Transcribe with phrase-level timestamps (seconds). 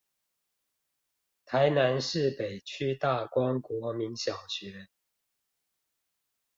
[1.45, 4.87] 臺南市北區大光國民小學